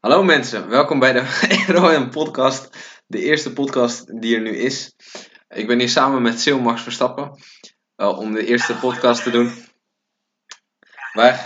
Hallo 0.00 0.22
mensen, 0.22 0.68
welkom 0.68 0.98
bij 0.98 1.12
de 1.12 1.24
ROM 1.76 2.10
podcast. 2.10 2.76
De 3.06 3.18
eerste 3.18 3.52
podcast 3.52 4.20
die 4.20 4.36
er 4.36 4.40
nu 4.40 4.56
is. 4.56 4.94
Ik 5.48 5.66
ben 5.66 5.78
hier 5.78 5.88
samen 5.88 6.22
met 6.22 6.40
Sil 6.42 6.60
Max 6.60 6.82
Verstappen 6.82 7.42
uh, 7.96 8.18
om 8.18 8.32
de 8.32 8.46
eerste 8.46 8.74
podcast 8.74 9.22
te 9.22 9.30
doen. 9.30 9.52
Wij, 11.12 11.38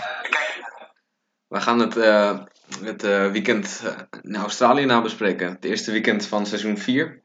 gaan 1.49 1.79
het, 1.79 1.97
uh, 1.97 2.43
het 2.79 3.03
uh, 3.03 3.31
weekend 3.31 3.83
in 4.21 4.35
Australië 4.35 4.85
nabespreken. 4.85 5.51
Het 5.51 5.65
eerste 5.65 5.91
weekend 5.91 6.25
van 6.25 6.45
seizoen 6.45 6.77
4. 6.77 7.21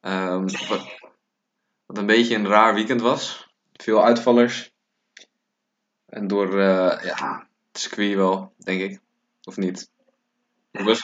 Um, 0.00 0.46
wat, 0.68 0.98
wat, 1.86 1.98
een 1.98 2.06
beetje 2.06 2.34
een 2.34 2.48
raar 2.48 2.74
weekend 2.74 3.00
was. 3.00 3.48
Veel 3.72 4.04
uitvallers. 4.04 4.70
En 6.06 6.26
door 6.26 6.58
ja, 7.04 7.48
het 7.72 7.80
circuit 7.80 8.14
wel, 8.14 8.54
denk 8.56 8.80
ik. 8.80 9.00
Of 9.42 9.56
niet? 9.56 9.90
Hoe 10.80 10.88
was, 10.88 11.02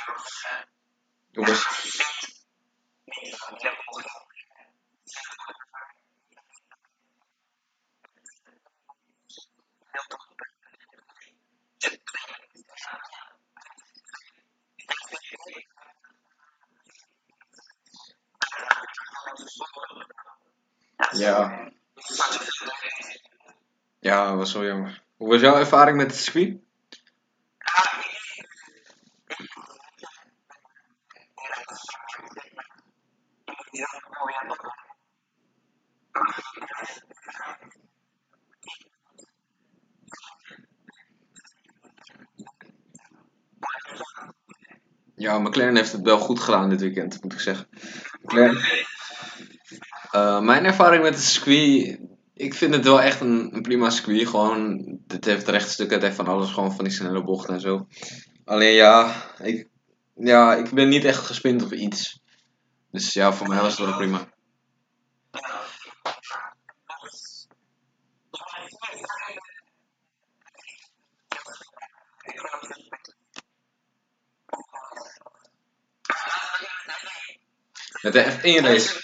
Ja. 21.19 21.71
Ja, 24.01 24.37
was 24.37 24.53
wel 24.53 24.65
jammer. 24.65 25.03
Hoe 25.17 25.29
was 25.29 25.41
jouw 25.41 25.57
ervaring 25.57 25.97
met 25.97 26.11
het? 26.11 26.66
Ja, 45.37 45.43
McLaren 45.43 45.77
heeft 45.77 45.93
het 45.93 46.03
wel 46.03 46.19
goed 46.19 46.41
gedaan 46.41 46.69
dit 46.69 46.81
weekend, 46.81 47.23
moet 47.23 47.33
ik 47.33 47.41
zeggen. 47.41 47.69
Uh, 50.13 50.41
mijn 50.41 50.65
ervaring 50.65 51.03
met 51.03 51.15
het 51.15 51.25
circuit, 51.25 51.99
ik 52.35 52.55
vind 52.55 52.75
het 52.75 52.85
wel 52.85 53.03
echt 53.03 53.21
een, 53.21 53.55
een 53.55 53.63
prima 53.63 53.91
circuit. 53.91 54.29
Gewoon, 54.29 54.99
het 55.07 55.25
heeft 55.25 55.49
rechtstukken, 55.49 55.97
het 55.97 56.05
heeft 56.05 56.17
van 56.17 56.27
alles, 56.27 56.51
gewoon 56.51 56.75
van 56.75 56.85
die 56.85 56.93
snelle 56.93 57.25
bochten 57.25 57.55
en 57.55 57.61
zo. 57.61 57.87
Alleen 58.45 58.75
ja, 58.75 59.15
ik, 59.43 59.69
ja, 60.15 60.55
ik 60.55 60.71
ben 60.71 60.89
niet 60.89 61.05
echt 61.05 61.25
gespind 61.25 61.63
op 61.63 61.73
iets. 61.73 62.21
Dus 62.91 63.13
ja, 63.13 63.33
voor 63.33 63.49
mij 63.49 63.61
was 63.61 63.79
het 63.79 63.87
wel 63.87 63.97
prima. 63.97 64.29
Met 78.07 78.15
de 78.15 78.33
F1 78.33 78.65
race. 78.65 79.01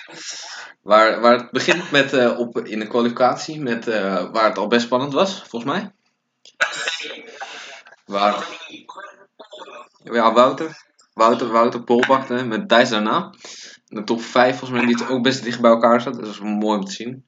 Waar, 0.82 1.20
waar 1.20 1.32
het 1.32 1.50
begint 1.50 1.90
met, 1.90 2.12
uh, 2.12 2.38
op, 2.38 2.58
in 2.58 2.78
de 2.78 2.86
kwalificatie, 2.86 3.60
met, 3.60 3.88
uh, 3.88 4.30
waar 4.30 4.44
het 4.44 4.58
al 4.58 4.66
best 4.66 4.84
spannend 4.84 5.12
was, 5.12 5.42
volgens 5.48 5.72
mij. 5.72 5.92
Waar, 8.04 8.46
ja, 10.04 10.32
Wouter. 10.32 10.82
Wouter, 11.12 11.48
Wouter 11.48 11.82
Pol 11.82 12.00
pakte 12.06 12.44
met 12.44 12.68
Thijs 12.68 12.88
daarna. 12.88 13.34
De 13.86 14.04
top 14.04 14.22
5 14.22 14.58
volgens 14.58 14.80
mij 14.80 14.94
die 14.94 15.08
ook 15.08 15.22
best 15.22 15.42
dicht 15.42 15.60
bij 15.60 15.70
elkaar 15.70 16.00
zat. 16.00 16.14
Dat 16.14 16.26
is 16.26 16.40
mooi 16.40 16.78
om 16.78 16.84
te 16.84 16.92
zien. 16.92 17.24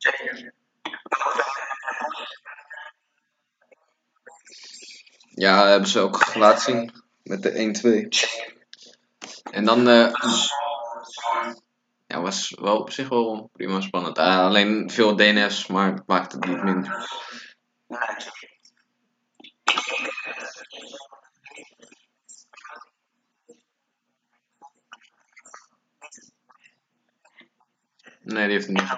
Ja, 5.30 5.66
hebben 5.66 5.88
ze 5.88 6.00
ook 6.00 6.34
laten 6.34 6.62
zien. 6.62 6.92
Met 7.22 7.42
de 7.42 8.08
1-2. 9.42 9.50
En 9.50 9.64
dan... 9.64 9.88
Uh, 9.88 10.12
ja, 12.14 12.20
was 12.20 12.54
wel 12.60 12.78
op 12.78 12.90
zich 12.90 13.08
wel 13.08 13.50
prima 13.52 13.80
spannend. 13.80 14.18
Uh, 14.18 14.38
alleen 14.38 14.90
veel 14.90 15.16
DNF's, 15.16 15.66
maar 15.66 16.02
maakt 16.06 16.32
het 16.32 16.44
niet 16.44 16.62
minder. 16.62 17.08
Nee, 28.22 28.44
die 28.44 28.52
heeft 28.52 28.66
het 28.66 28.76
niet. 28.76 28.96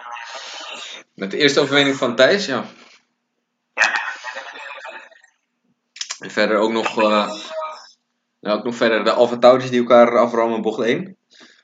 Met 1.15 1.31
de 1.31 1.37
eerste 1.37 1.61
overwinning 1.61 1.97
van 1.97 2.17
Thijs, 2.17 2.47
ja. 2.47 2.65
En 6.19 6.31
verder 6.31 6.57
ook 6.57 6.73
nog, 6.73 6.99
uh, 6.99 7.33
nou, 8.41 8.59
ook 8.59 8.65
nog 8.65 8.75
verder 8.75 9.05
de 9.05 9.13
Alfa 9.13 9.57
die 9.57 9.81
elkaar 9.81 10.19
aframmen 10.19 10.63
bocht 10.63 10.81
1. 10.81 11.17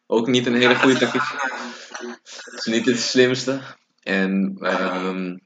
Ook 0.06 0.26
niet 0.26 0.46
een 0.46 0.54
hele 0.54 0.76
goede 0.76 0.98
tactiek. 0.98 1.22
Het 2.24 2.54
is 2.54 2.64
niet 2.64 2.86
het 2.86 3.00
slimste. 3.00 3.60
En 4.02 4.58
um, 4.60 5.40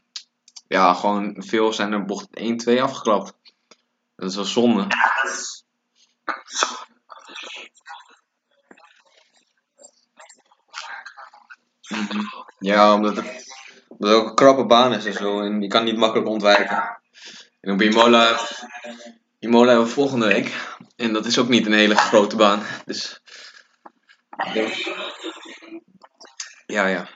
ja, 0.68 0.94
gewoon 0.94 1.34
veel 1.38 1.72
zijn 1.72 1.92
er 1.92 2.04
bocht 2.04 2.34
1, 2.34 2.56
2 2.56 2.82
afgeklapt. 2.82 3.34
Dat 4.16 4.30
is 4.30 4.36
wel 4.36 4.44
zonde. 4.44 4.86
Ja, 12.58 12.94
omdat 12.94 13.16
het, 13.16 13.26
omdat 13.88 14.10
het 14.10 14.20
ook 14.20 14.28
een 14.28 14.34
krappe 14.34 14.66
baan 14.66 14.92
is 14.92 15.04
en 15.04 15.12
zo. 15.12 15.40
En 15.40 15.60
je 15.60 15.68
kan 15.68 15.84
niet 15.84 15.96
makkelijk 15.96 16.28
ontwijken. 16.28 16.98
En 17.60 17.72
op 17.72 17.82
Imola, 17.82 18.40
Imola 19.38 19.68
hebben 19.68 19.86
we 19.86 19.92
volgende 19.92 20.26
week. 20.26 20.76
En 20.96 21.12
dat 21.12 21.26
is 21.26 21.38
ook 21.38 21.48
niet 21.48 21.66
een 21.66 21.72
hele 21.72 21.96
grote 21.96 22.36
baan. 22.36 22.62
Dus. 22.84 23.20
Ja, 26.66 26.86
ja. 26.86 27.08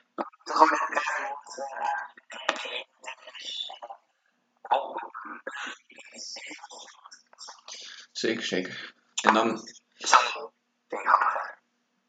Zeker, 8.13 8.43
zeker. 8.43 8.95
En 9.23 9.35
dan. 9.35 9.61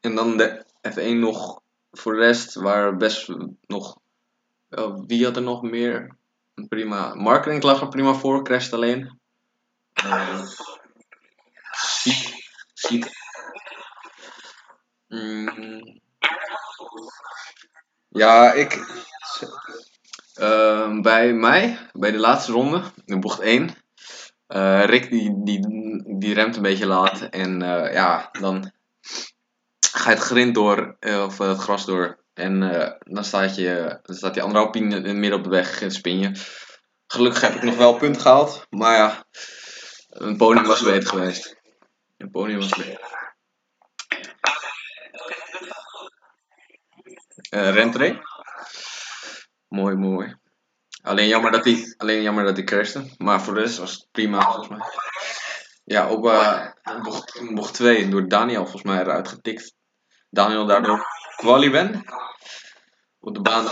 En 0.00 0.14
dan 0.14 0.36
de 0.36 0.64
F1 0.88 1.18
nog 1.18 1.60
voor 1.90 2.12
de 2.12 2.18
rest 2.18 2.54
waren 2.54 2.98
best 2.98 3.28
nog. 3.66 3.98
wie 5.06 5.24
had 5.24 5.36
er 5.36 5.42
nog 5.42 5.62
meer? 5.62 6.16
Prima. 6.68 7.14
Marketing 7.14 7.62
lag 7.62 7.80
er 7.80 7.88
prima 7.88 8.14
voor, 8.14 8.44
crasht 8.44 8.72
alleen. 8.72 9.20
Uh, 10.04 10.46
ziet, 12.72 13.21
Ja, 18.08 18.52
ik. 18.52 19.00
Uh, 20.40 21.00
bij 21.00 21.32
mij, 21.32 21.78
bij 21.92 22.10
de 22.10 22.18
laatste 22.18 22.52
ronde, 22.52 22.82
in 23.04 23.20
bocht 23.20 23.40
1. 23.40 23.70
Uh, 24.48 24.84
Rick 24.84 25.10
die, 25.10 25.44
die, 25.44 25.66
die 26.18 26.34
remt 26.34 26.56
een 26.56 26.62
beetje 26.62 26.86
laat. 26.86 27.20
En 27.20 27.62
uh, 27.62 27.92
ja, 27.92 28.28
dan 28.32 28.72
ga 29.92 30.10
je 30.10 30.16
het 30.16 30.24
grind 30.24 30.54
door, 30.54 30.96
of 31.00 31.38
het 31.38 31.58
gras 31.58 31.86
door. 31.86 32.20
En 32.34 32.60
dan, 32.98 33.24
staat 33.24 33.56
je, 33.56 33.98
staat 34.02 34.34
die 34.34 34.42
andere 34.42 34.64
Alpine 34.64 34.96
in 34.96 35.04
het 35.04 35.16
midden 35.16 35.38
op 35.38 35.44
de 35.44 35.50
weg 35.50 35.82
spin 35.86 36.18
je. 36.18 36.32
Gelukkig 37.06 37.40
heb 37.40 37.54
ik 37.54 37.62
nog 37.62 37.76
wel 37.76 37.96
punt 37.96 38.20
gehaald. 38.20 38.66
Maar 38.70 38.96
ja, 38.96 39.24
een 40.08 40.36
podium 40.36 40.66
was 40.66 40.82
beter 40.82 41.08
geweest. 41.08 41.56
Een 42.16 42.30
podium 42.30 42.58
was 42.58 42.76
beter. 42.76 43.22
Uh, 47.02 47.41
rentree. 47.60 48.20
Mooi, 49.68 49.96
mooi. 49.96 50.36
Alleen 51.02 51.28
jammer 51.28 51.50
dat 51.50 51.64
hij, 51.64 51.94
alleen 51.96 52.22
jammer 52.22 52.44
dat 52.44 52.56
hij 52.56 52.64
crashte. 52.64 53.14
Maar 53.18 53.42
voor 53.42 53.54
de 53.54 53.60
rest 53.60 53.78
was 53.78 53.92
het 53.92 54.08
prima 54.10 54.40
volgens 54.40 54.68
mij. 54.68 54.80
Ja, 55.84 56.10
op 56.10 56.24
uh, 56.24 56.66
bocht, 57.02 57.54
bocht 57.54 57.74
2 57.74 58.08
door 58.08 58.28
Daniel 58.28 58.62
volgens 58.62 58.82
mij 58.82 59.00
eruit 59.00 59.28
getikt. 59.28 59.74
Daniel 60.30 60.66
daardoor 60.66 61.06
quali 61.36 61.70
ben. 61.70 62.04
Op 63.20 63.34
de 63.34 63.40
baan. 63.40 63.64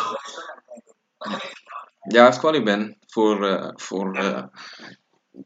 Ja, 2.08 2.24
het 2.24 2.96
voor, 3.06 3.48
uh, 3.48 3.70
voor 3.74 4.20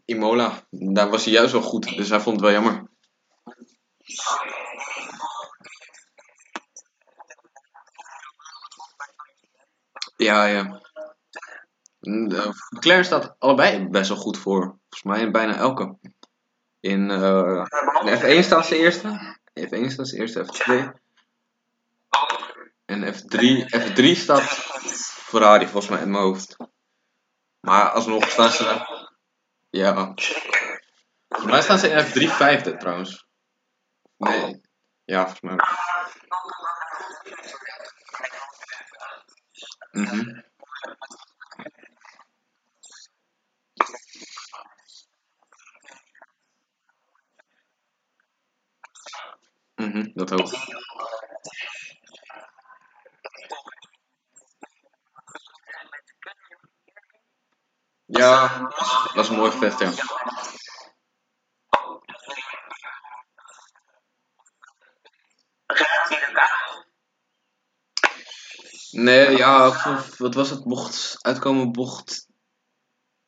Imola. 0.04 0.66
Daar 0.70 1.10
was 1.10 1.24
hij 1.24 1.32
juist 1.32 1.52
wel 1.52 1.62
goed, 1.62 1.96
dus 1.96 2.08
hij 2.08 2.20
vond 2.20 2.40
het 2.40 2.44
wel 2.44 2.62
jammer. 2.62 2.88
Ja, 10.16 10.44
ja. 10.44 10.80
McLaren 12.70 13.04
staat 13.04 13.34
allebei 13.38 13.88
best 13.88 14.08
wel 14.08 14.18
goed 14.18 14.38
voor. 14.38 14.62
Volgens 14.62 15.02
mij 15.02 15.20
in 15.20 15.32
bijna 15.32 15.56
elke. 15.56 15.98
In, 16.80 17.10
uh, 17.10 17.66
in 18.04 18.18
F1 18.18 18.44
staat 18.44 18.66
ze 18.66 18.76
eerste. 18.76 19.36
F1 19.60 19.86
staat 19.86 20.08
ze 20.08 20.16
eerste, 20.16 20.44
F2. 20.44 21.02
En 22.84 23.14
F3, 23.14 23.64
F3 23.80 24.04
staat 24.04 24.42
Ferrari 24.42 25.66
volgens 25.66 25.88
mij 25.88 26.02
in 26.02 26.10
mijn 26.10 26.22
hoofd. 26.22 26.56
Maar 27.60 27.90
alsnog 27.90 28.30
staan 28.30 28.50
ze. 28.50 29.02
Ja. 29.70 30.14
Volgens 31.28 31.50
mij 31.50 31.62
staan 31.62 31.78
ze 31.78 31.88
in 31.88 32.04
F3 32.04 32.34
vijfde 32.34 32.76
trouwens. 32.76 33.26
Nee. 34.16 34.60
Ja, 35.04 35.22
volgens 35.22 35.40
mij. 35.40 35.56
Mhm. 39.94 40.42
Mm 49.76 49.86
mhm, 49.86 50.10
dat 50.14 50.32
ook. 50.32 50.50
Ja, 58.06 58.58
dat 59.14 59.24
is 59.24 59.28
een 59.28 59.36
mooi 59.36 59.50
gevecht, 59.50 59.78
ja. 59.78 59.90
Nee, 68.94 69.36
ja, 69.36 69.72
wat 70.18 70.34
was 70.34 70.50
het? 70.50 70.64
Bocht 70.64 71.16
uitkomen, 71.20 71.72
bocht 71.72 72.26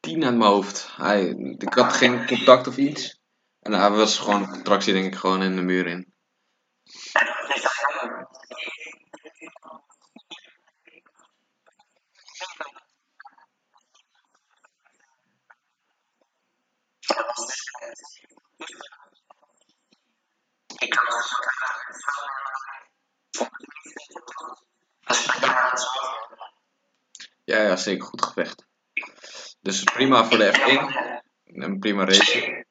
10 0.01 0.25
uit 0.25 0.37
mijn 0.37 0.51
hoofd. 0.51 0.89
Hij, 0.97 1.29
ik 1.59 1.75
had 1.75 1.93
geen 1.93 2.27
contact 2.27 2.67
of 2.67 2.77
iets. 2.77 3.21
En 3.61 3.73
hij 3.73 3.91
was 3.91 4.19
gewoon 4.19 4.53
een 4.53 4.63
tractie, 4.63 4.93
denk 4.93 5.07
ik, 5.07 5.15
gewoon 5.15 5.43
in 5.43 5.57
de 5.57 5.63
muur 5.63 5.87
in. 5.87 6.15
Ja, 27.45 27.63
ja, 27.63 27.77
zeker 27.77 28.07
goed 28.07 28.25
gevecht. 28.25 28.67
Dus 29.61 29.83
prima 29.83 30.25
voor 30.25 30.39
de 30.39 30.53
F1. 30.53 31.15
Een 31.45 31.79
prima 31.79 32.05
race. 32.05 32.65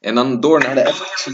En 0.00 0.14
dan 0.14 0.40
door 0.40 0.60
naar 0.60 0.74
de 0.74 0.92
F2. 0.92 1.32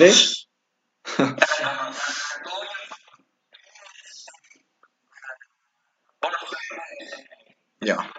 ja, 7.78 8.12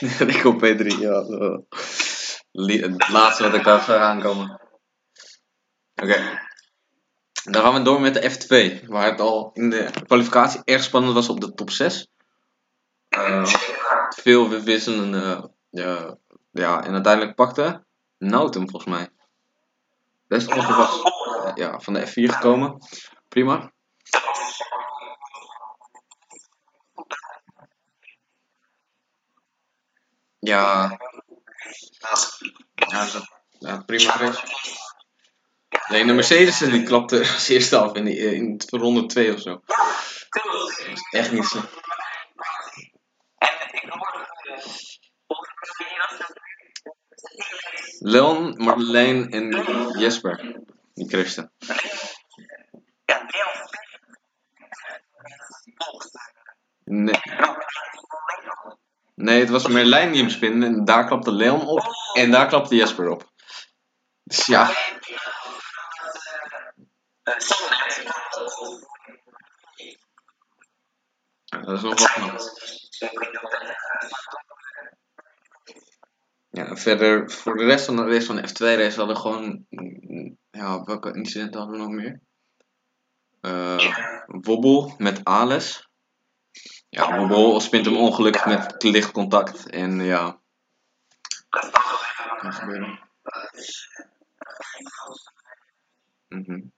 ik 0.34 0.44
op 0.44 0.64
P3. 0.64 0.86
Ja. 0.98 1.24
Het 2.52 3.08
laatste 3.08 3.42
wat 3.42 3.54
ik 3.54 3.64
daar 3.64 3.82
zou 3.82 4.00
aankomen. 4.00 4.60
Oké. 5.94 6.46
Dan 7.50 7.62
gaan 7.62 7.74
we 7.74 7.82
door 7.82 8.00
met 8.00 8.14
de 8.14 8.30
F2, 8.30 8.86
waar 8.86 9.10
het 9.10 9.20
al 9.20 9.50
in 9.54 9.70
de 9.70 9.90
kwalificatie 10.06 10.60
erg 10.64 10.82
spannend 10.82 11.14
was 11.14 11.28
op 11.28 11.40
de 11.40 11.54
top 11.54 11.70
6. 11.70 12.08
Uh, 13.08 13.44
veel 14.08 14.48
wisselende. 14.48 15.50
ja, 15.70 16.16
ja, 16.50 16.84
en 16.84 16.92
uiteindelijk 16.92 17.34
pakte 17.34 17.84
Nautum 18.18 18.70
volgens 18.70 18.94
mij. 18.94 19.08
Best 20.26 20.54
onverwacht 20.54 21.00
ja, 21.54 21.80
van 21.80 21.92
de 21.92 22.06
F4 22.06 22.34
gekomen. 22.34 22.78
Prima. 23.28 23.72
Ja. 30.38 30.98
Ja, 32.88 33.06
ja 33.58 33.82
prima 33.86 34.16
race. 34.16 34.40
Nee, 35.88 36.06
de 36.06 36.12
Mercedes 36.12 36.58
die 36.58 36.82
klapte 36.82 37.18
als 37.34 37.48
eerste 37.48 37.78
af 37.78 37.94
in, 37.94 38.04
die, 38.04 38.16
in 38.16 38.60
ronde 38.70 39.06
2 39.06 39.34
of 39.34 39.40
zo. 39.40 39.62
Echt 41.10 41.32
niet 41.32 41.44
zo. 41.44 41.60
Leon, 47.98 48.54
Marleen 48.56 49.30
en 49.30 49.50
Jesper. 49.98 50.62
Die 50.94 51.08
crashten. 51.08 51.52
Nee. 56.84 57.20
Nee, 59.14 59.40
het 59.40 59.48
was 59.48 59.66
Merlijn 59.66 60.12
die 60.12 60.20
hem 60.20 60.30
spinde 60.30 60.66
en 60.66 60.84
daar 60.84 61.06
klapte 61.06 61.32
Leon 61.32 61.66
op 61.66 61.84
en 62.12 62.30
daar 62.30 62.46
klapte 62.46 62.74
Jesper 62.74 63.08
op. 63.08 63.32
Dus 64.24 64.46
ja. 64.46 64.70
Dat 71.68 71.76
is 71.76 71.82
nog 71.82 72.00
wat 72.00 72.56
Ja, 76.50 76.76
verder, 76.76 77.30
voor 77.30 77.56
de 77.56 77.64
rest 77.64 77.84
van 77.84 77.96
de 77.96 78.02
race 78.02 78.26
van 78.26 78.36
de 78.36 78.48
F2-race 78.48 78.96
hadden 78.96 79.16
we 79.16 79.20
gewoon. 79.20 79.66
Ja, 80.50 80.82
welke 80.82 81.14
incidenten 81.14 81.60
hadden 81.60 81.78
we 81.78 81.84
nog 81.86 81.94
meer? 81.94 82.20
Uh, 83.40 83.96
wobbel 84.26 84.94
met 84.98 85.24
Ales. 85.24 85.88
Ja, 86.88 87.18
Wobbel 87.18 87.60
spint 87.60 87.84
hem 87.84 87.96
ongelukkig 87.96 88.46
met 88.46 88.82
lichtcontact. 88.82 89.70
En 89.70 90.00
ja. 90.00 90.40
Kan 92.38 92.52
gebeuren. 92.52 93.08
Mm 96.28 96.44
-hmm. 96.44 96.72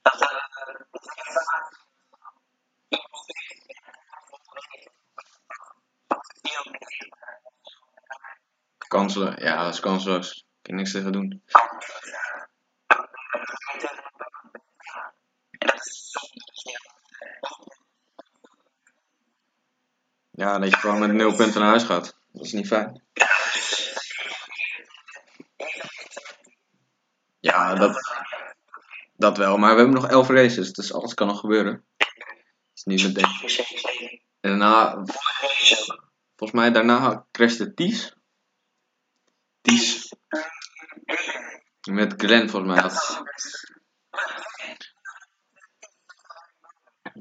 Kanselen, 8.77 9.43
ja, 9.43 9.63
dat 9.63 9.73
is 9.73 9.79
kansloos. 9.79 10.37
Ik 10.37 10.45
kan 10.61 10.75
niks 10.75 10.91
tegen 10.91 11.11
doen. 11.11 11.43
Ja, 20.31 20.59
dat 20.59 20.69
je 20.69 20.77
gewoon 20.77 20.99
met 20.99 21.11
nul 21.11 21.35
punten 21.35 21.59
naar 21.61 21.69
huis 21.69 21.83
gaat. 21.83 22.17
Dat 22.31 22.45
is 22.45 22.51
niet 22.51 22.67
fijn. 22.67 23.03
Ja, 27.39 27.75
dat, 27.75 27.99
dat 29.13 29.37
wel. 29.37 29.57
Maar 29.57 29.71
we 29.71 29.77
hebben 29.81 30.01
nog 30.01 30.09
elf 30.09 30.27
races, 30.27 30.73
dus 30.73 30.93
alles 30.93 31.13
kan 31.13 31.27
nog 31.27 31.39
gebeuren. 31.39 31.85
Dat 31.97 32.07
is 32.73 32.83
niet 32.83 33.03
meteen. 33.03 34.21
En 34.39 34.49
daarna, 34.49 35.03
volgens 36.41 36.61
mij 36.61 36.71
daarna 36.71 37.25
crashte 37.31 37.73
Ties. 37.73 38.15
Ties. 39.61 40.13
Met 41.89 42.13
Glenn 42.17 42.49
volgens 42.49 42.73
mij. 42.73 42.81
Dat... 42.81 43.23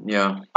Ja. 0.04 0.48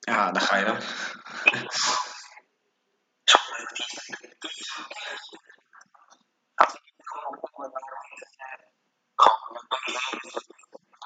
Ja, 0.00 0.30
daar 0.30 0.42
ga 0.42 0.56
je 0.56 0.64
dan. 0.64 0.78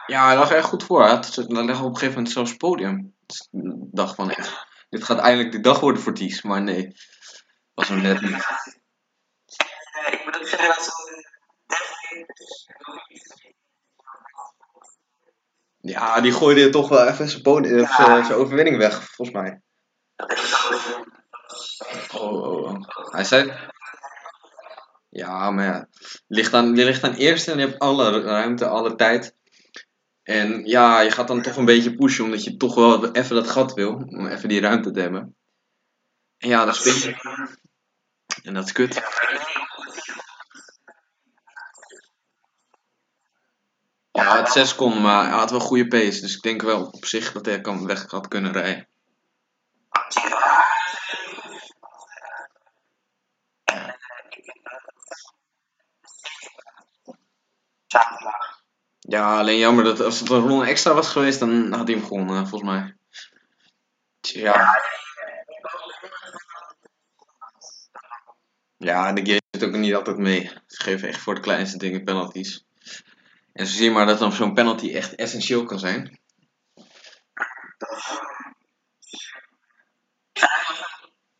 Ja, 0.06 0.26
hij 0.26 0.36
lag 0.36 0.50
er 0.50 0.56
echt 0.56 0.68
goed 0.68 0.84
voor. 0.84 1.00
Hij 1.00 1.10
had, 1.10 1.36
lag 1.36 1.80
op 1.80 1.86
een 1.86 1.96
gegeven 1.96 2.14
moment 2.14 2.30
zelfs 2.30 2.56
podium. 2.56 3.14
Dus 3.26 3.48
ik 3.50 3.60
dacht 3.92 4.14
van, 4.14 4.30
echt, 4.30 4.66
dit 4.90 5.04
gaat 5.04 5.18
eindelijk 5.18 5.52
de 5.52 5.60
dag 5.60 5.80
worden 5.80 6.02
voor 6.02 6.14
Ties. 6.14 6.42
Maar 6.42 6.62
nee, 6.62 6.96
was 7.74 7.88
hem 7.88 8.00
net 8.00 8.20
niet. 8.20 8.46
Ik 10.10 10.22
moet 10.24 10.36
ook 10.36 10.46
zeggen 10.46 10.68
dat 10.68 11.02
Ja, 15.80 16.20
die 16.20 16.32
gooide 16.32 16.70
toch 16.70 16.88
wel 16.88 17.06
even 17.06 17.28
zijn, 17.28 17.42
podium, 17.42 17.78
ja. 17.78 17.94
zijn, 17.94 18.24
zijn 18.24 18.38
overwinning 18.38 18.76
weg, 18.76 19.10
volgens 19.10 19.36
mij. 19.36 19.60
Oh, 22.12 22.32
oh, 22.32 22.62
oh. 22.62 22.84
Hij 23.10 23.24
zei... 23.24 23.52
Ja, 25.10 25.50
maar 25.50 25.64
ja. 25.64 25.88
Ligt 26.26 26.54
aan, 26.54 26.74
je 26.74 26.84
ligt 26.84 27.04
aan 27.04 27.14
eerste 27.14 27.50
en 27.52 27.58
je 27.58 27.66
hebt 27.66 27.78
alle 27.78 28.20
ruimte, 28.20 28.66
alle 28.66 28.94
tijd. 28.94 29.34
En 30.24 30.64
ja, 30.66 31.00
je 31.00 31.10
gaat 31.10 31.28
dan 31.28 31.42
toch 31.42 31.56
een 31.56 31.64
beetje 31.64 31.94
pushen, 31.94 32.24
omdat 32.24 32.44
je 32.44 32.56
toch 32.56 32.74
wel 32.74 33.12
even 33.12 33.34
dat 33.34 33.50
gat 33.50 33.72
wil. 33.72 33.92
Om 33.92 34.26
even 34.26 34.48
die 34.48 34.60
ruimte 34.60 34.90
te 34.90 35.00
hebben. 35.00 35.36
En 36.38 36.48
ja, 36.48 36.64
dat 36.64 36.82
je. 36.82 37.16
En 38.42 38.54
dat 38.54 38.64
is 38.64 38.72
kut. 38.72 39.02
Ja, 44.12 44.36
het 44.36 44.48
6 44.52 44.74
kon, 44.74 45.00
maar 45.02 45.24
hij 45.24 45.38
had 45.38 45.50
wel 45.50 45.60
goede 45.60 45.88
pace. 45.88 46.20
Dus 46.20 46.34
ik 46.36 46.42
denk 46.42 46.62
wel 46.62 46.84
op 46.84 47.04
zich 47.04 47.32
dat 47.32 47.46
hij 47.46 47.60
kan 47.60 47.86
weg 47.86 48.10
had 48.10 48.28
kunnen 48.28 48.52
rijden. 48.52 48.88
Ja, 57.86 58.43
alleen 59.08 59.58
jammer 59.58 59.84
dat 59.84 60.00
als 60.00 60.20
het 60.20 60.30
een 60.30 60.40
ronde 60.48 60.66
extra 60.66 60.94
was 60.94 61.08
geweest, 61.08 61.38
dan 61.38 61.72
had 61.72 61.86
hij 61.86 61.96
hem 61.96 62.06
gewonnen, 62.06 62.48
volgens 62.48 62.70
mij. 62.70 62.96
Ja. 64.20 64.82
Ja, 68.76 69.12
de 69.12 69.26
game 69.26 69.40
zit 69.50 69.64
ook 69.64 69.72
niet 69.72 69.94
altijd 69.94 70.16
mee. 70.18 70.50
Ze 70.66 70.82
geven 70.82 71.08
echt 71.08 71.20
voor 71.20 71.34
de 71.34 71.40
kleinste 71.40 71.78
dingen 71.78 72.04
penalties. 72.04 72.64
En 73.52 73.66
zo 73.66 73.72
zie 73.72 73.84
je 73.84 73.90
maar 73.90 74.06
dat 74.06 74.18
dan 74.18 74.32
zo'n 74.32 74.54
penalty 74.54 74.94
echt 74.94 75.14
essentieel 75.14 75.64
kan 75.64 75.78
zijn. 75.78 76.18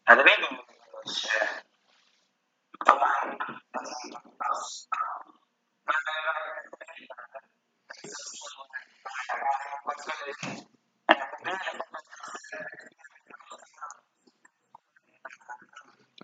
Ja, 0.05 0.15
dat 0.15 0.25
weet 0.25 0.39
ik 0.39 0.51
niet. 0.51 0.64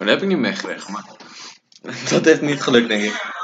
Maar 0.00 0.08
dat 0.08 0.08
heb 0.08 0.22
ik 0.22 0.28
niet 0.28 0.38
meegekregen, 0.38 0.92
maar 0.92 1.04
dat 2.10 2.24
heeft 2.24 2.40
niet 2.40 2.62
gelukt, 2.62 2.88
denk 2.88 3.02
ik. 3.02 3.38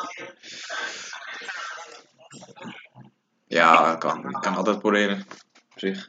Ja, 3.47 3.97
kan. 3.97 4.29
Ik 4.29 4.41
kan 4.41 4.57
altijd 4.57 4.79
proberen. 4.79 5.27
Op 5.73 5.79
zich. 5.79 6.07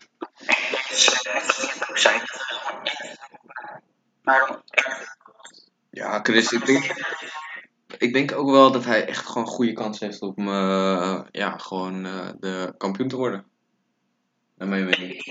Ja, 5.89 6.19
Chris, 6.23 6.51
ik 6.51 6.65
denk, 6.65 6.93
ik 7.97 8.13
denk 8.13 8.31
ook 8.31 8.49
wel 8.49 8.71
dat 8.71 8.85
hij 8.85 9.07
echt 9.07 9.25
gewoon 9.25 9.47
goede 9.47 9.73
kans 9.73 9.99
heeft 9.99 10.21
om 10.21 10.47
eh, 10.47 11.21
ja, 11.31 11.57
gewoon 11.57 12.05
eh, 12.05 12.29
de 12.39 12.73
kampioen 12.77 13.07
te 13.07 13.15
worden. 13.15 13.45
Naar 14.57 14.67
mijn 14.67 14.85
mening. 14.85 15.25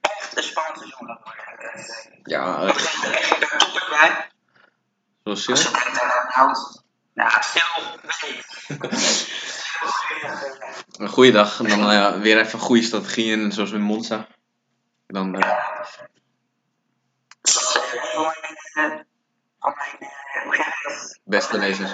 echt 0.00 0.36
een 0.36 0.42
spannend 0.42 0.78
seizoen 0.78 1.06
dat 1.06 1.20
wordt. 1.24 2.08
Ja, 2.22 2.60
Ik 2.60 2.74
eh, 2.76 3.00
ben 3.02 3.12
echt 3.12 3.52
een 3.52 3.58
top 3.58 3.74
erbij. 3.74 4.30
zoals 5.24 5.48
Als 5.48 5.62
Sil. 5.62 5.72
je 5.72 5.78
kijkt 5.78 5.92
naar 6.02 6.26
houdt. 6.28 6.82
Nou, 7.14 7.42
stil. 7.42 7.98
Nee. 8.20 8.42
Een 10.98 11.08
goede 11.08 11.30
dag. 11.32 11.58
En 11.58 11.68
dan 11.68 11.80
eh, 11.80 11.92
ja, 11.92 12.18
weer 12.18 12.38
even 12.38 12.58
goede 12.58 12.82
strategieën, 12.82 13.52
zoals 13.52 13.70
in 13.70 13.80
Monza. 13.80 14.26
Dan, 15.06 15.34
eh, 15.34 15.40
mijn, 18.16 18.92
eh, 18.92 18.98
van 19.58 19.74
mijn, 19.76 19.98
eh, 19.98 20.54
je 20.54 21.18
beste 21.24 21.58
lezers. 21.58 21.90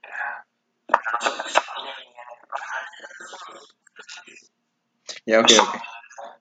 Ja, 0.00 0.44
oké, 5.26 5.60
oké. 5.60 5.80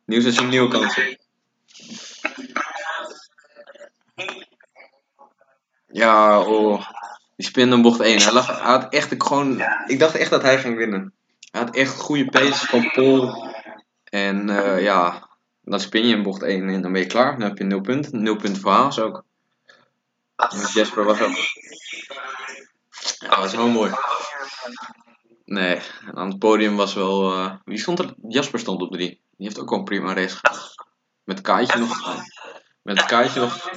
Nieuw 0.06 0.22
seizoen, 0.22 0.50
nieuwe 0.50 0.70
kansen. 0.70 1.18
Ja, 5.88 6.40
oh. 6.42 6.90
Die 7.36 7.46
spin 7.46 7.72
in 7.72 7.82
bocht 7.82 8.00
1. 8.00 8.22
Hij, 8.22 8.32
hij 8.32 8.56
had 8.56 8.94
echt 8.94 9.12
ik 9.12 9.24
gewoon... 9.24 9.64
Ik 9.88 10.00
dacht 10.00 10.16
echt 10.16 10.30
dat 10.30 10.42
hij 10.42 10.60
ging 10.60 10.78
winnen. 10.78 11.14
Hij 11.52 11.62
had 11.62 11.76
echt 11.76 12.00
goede 12.00 12.26
pace 12.26 12.68
van 12.68 12.92
Paul. 12.92 13.54
En 14.04 14.50
eh, 14.50 14.82
ja, 14.82 15.30
dan 15.62 15.80
spin 15.80 16.08
je 16.08 16.16
in 16.16 16.24
bocht 16.24 16.44
1 16.44 16.70
en 16.70 16.82
dan 16.82 16.92
ben 16.92 17.02
je 17.02 17.08
klaar. 17.08 17.32
Dan 17.40 17.48
heb 17.48 17.58
je 17.58 17.64
0 17.64 17.82
punten. 17.82 18.24
0 18.24 18.36
punten 18.36 18.62
voor 18.62 18.72
Haas 18.72 19.00
ook. 19.00 19.24
Jasper 20.74 21.04
was 21.04 21.22
ook... 21.22 21.36
Ja, 23.20 23.30
dat 23.30 23.38
was 23.38 23.56
wel 23.56 23.68
mooi. 23.68 23.92
Nee, 25.46 25.82
aan 26.14 26.30
het 26.30 26.40
podium 26.40 26.76
was 26.76 26.94
wel... 26.94 27.32
eh, 27.32 27.56
wie 27.66 27.78
stond 27.78 28.00
er? 28.00 28.14
Jasper 28.28 28.60
stond 28.60 28.82
op 28.82 28.92
3. 28.92 29.08
Die 29.10 29.46
heeft 29.48 29.60
ook 29.60 29.70
wel 29.70 29.80
een 29.80 29.86
prima 29.86 30.14
race 30.14 30.36
gehad. 30.36 30.76
Met 31.24 31.42
Kaaitje 31.42 31.80
nog... 31.80 32.24
Met 32.82 33.06
Kaaitje 33.06 33.40
nog... 33.40 33.70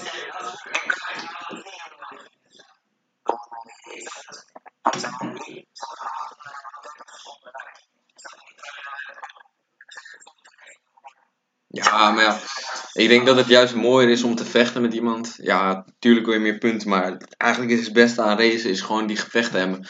Ja, 11.66 12.10
maar 12.10 12.24
ja, 12.24 12.38
ik 12.92 13.08
denk 13.08 13.26
dat 13.26 13.36
het 13.36 13.46
juist 13.46 13.74
mooier 13.74 14.10
is 14.10 14.22
om 14.22 14.34
te 14.34 14.44
vechten 14.44 14.82
met 14.82 14.94
iemand. 14.94 15.34
Ja, 15.36 15.84
tuurlijk 15.98 16.26
wil 16.26 16.34
je 16.34 16.40
meer 16.40 16.58
punten, 16.58 16.88
maar 16.88 17.16
eigenlijk 17.36 17.72
is 17.72 17.84
het 17.84 17.92
beste 17.92 18.22
aan 18.22 18.38
racen 18.38 18.70
is 18.70 18.80
gewoon 18.80 19.06
die 19.06 19.16
gevechten 19.16 19.58
hebben. 19.58 19.88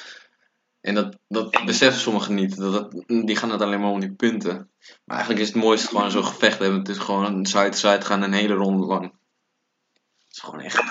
En 0.88 0.94
dat, 0.94 1.18
dat 1.28 1.64
beseffen 1.64 2.00
sommigen 2.00 2.34
niet. 2.34 2.56
Dat, 2.56 2.72
dat, 2.72 3.04
die 3.06 3.36
gaan 3.36 3.50
het 3.50 3.60
alleen 3.62 3.80
maar 3.80 3.90
om 3.90 4.00
die 4.00 4.14
punten. 4.14 4.70
Maar 5.04 5.16
eigenlijk 5.16 5.40
is 5.40 5.46
het 5.46 5.62
mooiste 5.62 5.88
gewoon 5.88 6.10
zo'n 6.10 6.24
gevecht 6.24 6.58
hebben. 6.58 6.78
Het 6.78 6.88
is 6.88 6.98
gewoon 6.98 7.46
side-to-side 7.46 8.00
gaan 8.00 8.22
een 8.22 8.32
hele 8.32 8.54
ronde 8.54 8.86
lang. 8.86 9.02
Het 9.02 10.36
is 10.36 10.38
gewoon 10.38 10.60
echt... 10.60 10.82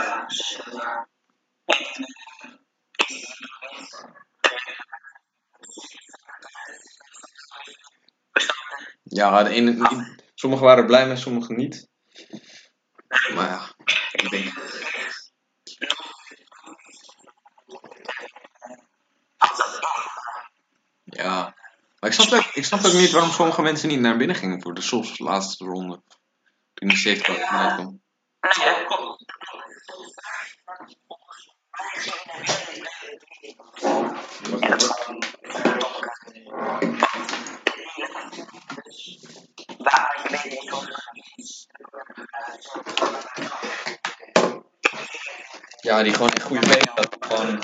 Ja, 9.04 9.44
de 9.44 9.50
ene, 9.50 10.18
sommigen 10.36 10.66
waren 10.66 10.86
blij 10.86 11.08
met, 11.08 11.20
sommigen 11.20 11.56
niet. 11.56 11.90
Maar 13.34 13.50
ja, 13.50 13.74
ik 14.12 14.30
denk... 14.30 14.54
Ja. 21.18 21.56
Maar 22.00 22.10
ik 22.10 22.16
snap, 22.16 22.40
ook, 22.40 22.46
ik 22.54 22.66
snap 22.66 22.86
ook 22.86 22.94
niet 22.94 23.12
waarom 23.12 23.32
sommige 23.32 23.62
mensen 23.62 23.90
niet 23.90 24.00
naar 24.00 24.18
binnen 24.18 24.36
gingen 24.36 24.62
voor 24.62 24.74
de 24.74 24.82
SOS 24.82 25.20
laatste 25.20 25.66
ronde. 25.66 26.02
Toen 26.74 26.88
die 26.88 26.98
safety 26.98 27.22
car 27.22 27.48
vanuit 27.48 27.74
kwam. 27.74 28.02
Nee, 28.66 28.86
klopt. 28.86 29.26
Ja, 45.82 46.04
die 46.04 46.14
gewoon 46.14 46.30
echt 46.30 46.44
goede 46.44 46.68
pace 46.68 46.92
had. 46.96 47.16
Gewoon, 47.20 47.64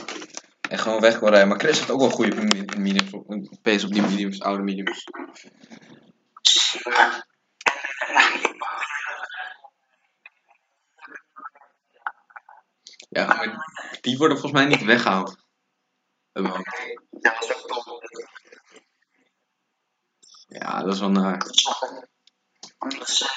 en 0.73 0.79
gewoon 0.79 0.99
weg 0.99 1.19
rijden. 1.19 1.47
Maar 1.47 1.59
Chris 1.59 1.79
had 1.79 1.89
ook 1.89 1.99
wel 1.99 2.09
goede 2.09 2.35
me- 2.35 2.77
mediums, 2.77 3.13
op- 3.13 3.57
pace 3.61 3.85
op 3.85 3.91
die 3.91 4.01
mediums, 4.01 4.41
oude 4.41 4.63
mediums. 4.63 5.03
Ja, 13.09 13.25
maar 13.25 13.97
die 14.01 14.17
worden 14.17 14.37
volgens 14.39 14.61
mij 14.61 14.65
niet 14.65 14.83
weggehaald. 14.83 15.45
Ja, 16.31 16.41
dat 17.19 17.43
is 17.43 17.53
ook. 17.53 18.01
Ja, 20.47 20.83
dat 20.83 20.93
is 20.93 20.99
wel 20.99 21.09
naar. 21.11 21.41
Ze 23.05 23.31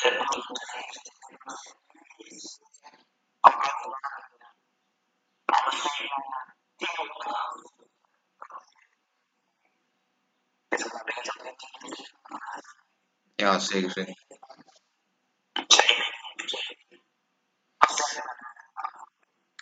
Ja, 13.35 13.59
zeker, 13.59 13.91
zeker. 13.91 14.25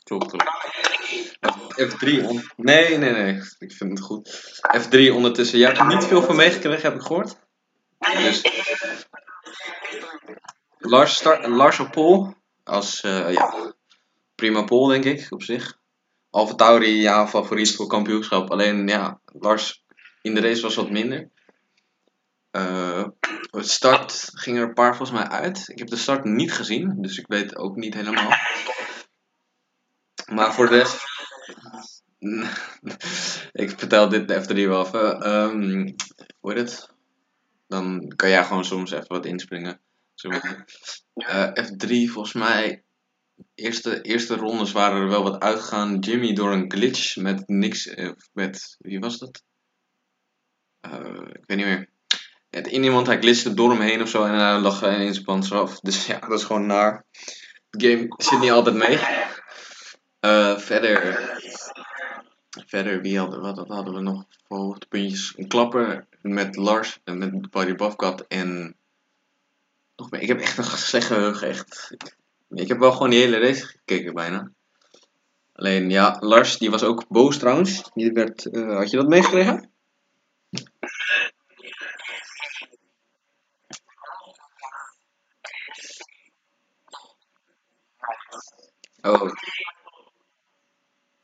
Klopt, 0.04 0.26
klopt. 0.26 0.44
F3 1.80 2.26
on... 2.26 2.50
Nee, 2.56 2.99
nee, 2.99 3.11
nee. 3.11 3.42
Ik 3.59 3.73
vind 3.73 3.90
het 3.90 4.00
goed. 4.00 4.52
F3 4.78 5.12
ondertussen. 5.14 5.59
Jij 5.59 5.66
hebt 5.66 5.80
er 5.80 5.87
niet 5.87 6.04
veel 6.04 6.23
van 6.23 6.37
meegekregen, 6.37 6.83
heb 6.83 7.00
ik 7.00 7.06
gehoord. 7.06 7.37
Dus 7.99 8.42
Lars, 10.78 11.14
start, 11.14 11.47
Lars 11.47 11.78
op 11.78 11.90
pole. 11.90 12.35
Als, 12.64 13.00
eh, 13.00 13.33
ja, 13.33 13.75
prima 14.35 14.62
pole 14.62 14.92
denk 14.92 15.18
ik, 15.18 15.33
op 15.33 15.42
zich. 15.42 15.78
Alfa 16.35 16.55
Tauri, 16.55 17.00
ja, 17.00 17.29
favoriet 17.29 17.75
voor 17.75 17.87
kampioenschap. 17.87 18.50
Alleen, 18.50 18.88
ja, 18.88 19.21
Lars 19.25 19.85
in 20.23 20.35
de 20.35 20.41
race 20.41 20.62
was 20.62 20.75
wat 20.75 20.91
minder. 20.91 21.31
Eh, 22.50 23.05
de 23.50 23.62
start 23.62 24.31
ging 24.33 24.57
er 24.57 24.62
een 24.62 24.75
paar 24.75 24.97
volgens 24.97 25.19
mij 25.19 25.29
uit. 25.29 25.69
Ik 25.69 25.79
heb 25.79 25.88
de 25.88 25.97
start 25.97 26.25
niet 26.25 26.53
gezien, 26.53 27.03
dus 27.03 27.19
ik 27.19 27.26
weet 27.26 27.57
ook 27.57 27.76
niet 27.76 27.95
helemaal. 27.95 28.31
Maar 30.33 30.55
voor 30.55 30.69
de 30.69 30.76
rest. 30.76 31.03
ik 33.62 33.79
vertel 33.79 34.09
dit 34.09 34.29
de 34.29 34.43
F3 34.43 34.69
wel 34.69 34.87
even. 34.87 35.21
Ehm, 35.21 35.93
hoe 36.41 36.53
heet 36.53 36.61
het? 36.61 36.91
Dan 37.69 38.12
kan 38.17 38.29
jij 38.29 38.45
gewoon 38.45 38.64
soms 38.64 38.91
even 38.91 39.09
wat 39.09 39.26
inspringen. 39.26 39.81
Zo 40.14 40.29
maar. 40.29 40.64
Eh, 41.14 41.64
F3 41.64 42.11
volgens 42.12 42.33
mij. 42.33 42.83
Eerste, 43.55 44.00
eerste 44.00 44.37
rondes 44.37 44.73
waren 44.73 45.00
er 45.00 45.09
wel 45.09 45.23
wat 45.23 45.41
uitgegaan. 45.41 45.99
Jimmy 45.99 46.33
door 46.33 46.53
een 46.53 46.71
glitch 46.71 47.17
met 47.17 47.49
niks. 47.49 47.87
eh, 47.87 48.11
met 48.33 48.76
wie 48.79 49.00
was 49.00 49.19
dat? 49.19 49.43
Eh, 50.81 50.93
ik 51.33 51.45
weet 51.47 51.57
niet 51.57 51.67
meer. 51.67 51.88
Het 52.50 52.67
in 52.67 52.85
iemand, 52.85 53.07
hij 53.07 53.19
glitchte 53.19 53.55
door 53.55 53.71
hem 53.71 53.81
heen 53.81 54.03
of 54.03 54.09
zo 54.09 54.25
en 54.25 54.35
hij 54.35 54.59
lag 54.59 54.83
in 54.83 55.12
zijn 55.12 55.25
pants 55.25 55.53
af. 55.53 55.81
Dus 55.81 56.07
ja, 56.07 56.19
dat 56.19 56.38
is 56.38 56.45
gewoon 56.45 56.67
naar. 56.67 57.05
De 57.71 57.88
game 57.91 58.14
zit 58.17 58.41
niet 58.41 58.50
altijd 58.50 58.76
mee. 58.76 58.99
Eh, 60.21 60.59
verder. 60.59 61.33
Verder, 62.67 63.00
wie 63.00 63.19
hadden, 63.19 63.41
wat, 63.41 63.69
hadden 63.69 63.95
we 63.95 64.00
nog 64.00 64.25
voor 64.47 64.59
hoogtepuntjes? 64.59 65.33
Een 65.37 65.49
klapper 65.49 66.07
met 66.23 66.57
Lars, 66.57 67.00
en 67.05 67.19
met 67.19 67.50
Barry 67.50 67.75
Bafkat 67.75 68.25
en. 68.29 68.76
Nog 69.97 70.11
meer. 70.11 70.21
Ik 70.21 70.29
heb 70.29 70.41
echt 70.41 70.59
een 70.59 70.64
slecht 70.64 71.07
geheugen, 71.07 71.49
echt. 71.49 71.97
Ik, 72.54 72.68
heb 72.68 72.78
wel 72.78 72.92
gewoon 72.92 73.11
die 73.11 73.20
hele 73.20 73.38
race 73.38 73.66
gekeken 73.66 74.14
bijna. 74.14 74.50
Alleen 75.52 75.90
ja, 75.90 76.16
Lars 76.20 76.58
die 76.58 76.70
was 76.70 76.82
ook 76.82 77.08
boos 77.08 77.38
trouwens. 77.38 77.90
Die 77.94 78.12
werd, 78.12 78.46
eh, 78.46 78.76
had 78.76 78.90
je 78.90 78.96
dat 78.96 79.08
meegekregen? 79.08 79.73
Oh. 89.02 89.32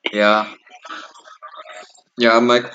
Ja. 0.01 0.57
Ja, 2.15 2.41
mijn, 2.41 2.71